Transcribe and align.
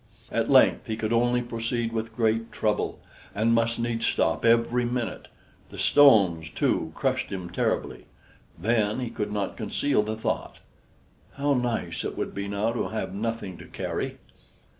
At 0.31 0.49
length 0.49 0.87
he 0.87 0.97
could 0.97 1.13
only 1.13 1.43
proceed 1.43 1.91
with 1.93 2.15
great 2.15 2.51
trouble 2.51 2.99
and 3.35 3.53
must 3.53 3.77
needs 3.77 4.07
stop 4.07 4.43
every 4.43 4.83
minute; 4.83 5.27
the 5.69 5.77
stones, 5.77 6.49
too, 6.49 6.91
crushed 6.95 7.31
him 7.31 7.51
terribly. 7.51 8.07
Then 8.57 8.99
he 8.99 9.11
could 9.11 9.31
not 9.31 9.57
conceal 9.57 10.01
the 10.01 10.15
thought: 10.15 10.57
"How 11.33 11.53
nice 11.53 12.03
it 12.03 12.17
would 12.17 12.33
be 12.33 12.47
now 12.47 12.71
to 12.73 12.87
have 12.87 13.13
nothing 13.13 13.59
to 13.59 13.65
carry!" 13.67 14.17